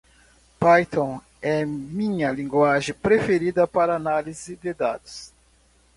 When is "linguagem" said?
2.31-2.91